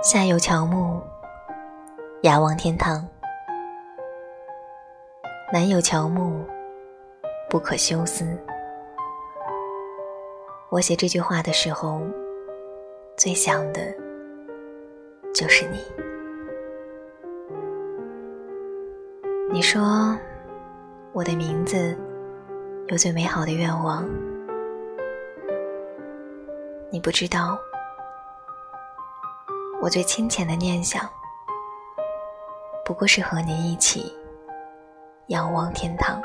[0.00, 1.02] 下有乔木，
[2.22, 3.02] 雅望天堂；
[5.52, 6.44] 南有乔木，
[7.50, 8.24] 不可休思。
[10.70, 12.00] 我写这句话的时候，
[13.16, 13.92] 最想的
[15.34, 15.78] 就是你。
[19.50, 20.16] 你说
[21.12, 21.98] 我的名字
[22.86, 24.08] 有最美好的愿望，
[26.88, 27.58] 你不知道。
[29.80, 31.08] 我最清浅的念想，
[32.84, 34.12] 不过是和你一起
[35.28, 36.20] 仰望天堂。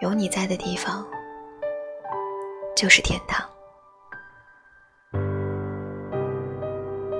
[0.00, 1.06] 有你在的地方，
[2.74, 3.48] 就是天堂。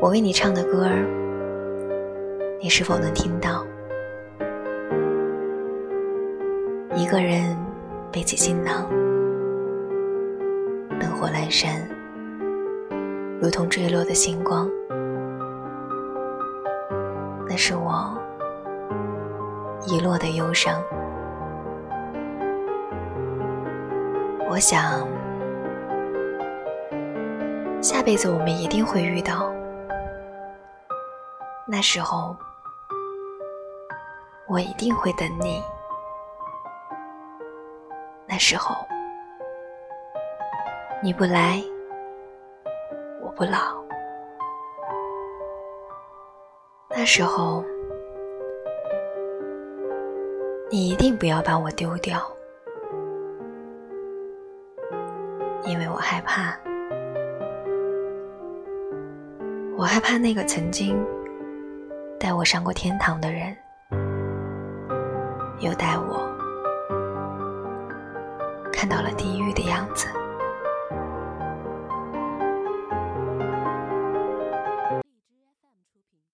[0.00, 0.88] 我为你唱的歌，
[2.58, 3.66] 你是否能听到？
[6.94, 7.54] 一个人
[8.10, 8.88] 背起行囊，
[10.98, 11.99] 灯火阑珊。
[13.42, 14.70] 如同坠落的星光，
[17.48, 18.14] 那是我
[19.86, 20.78] 遗落的忧伤。
[24.46, 25.08] 我想，
[27.80, 29.50] 下辈子我们一定会遇到。
[31.66, 32.36] 那时候，
[34.46, 35.62] 我一定会等你。
[38.26, 38.76] 那时候，
[41.02, 41.62] 你不来。
[43.40, 43.82] 不老，
[46.90, 47.64] 那时候
[50.70, 52.20] 你一定不要把我丢掉，
[55.64, 56.54] 因为我害怕，
[59.74, 61.02] 我害怕那个曾经
[62.18, 63.56] 带我上过天堂的人，
[65.60, 66.30] 又带我
[68.70, 70.08] 看到了地狱的样子。